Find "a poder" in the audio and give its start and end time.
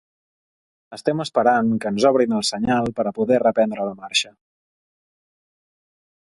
3.11-3.39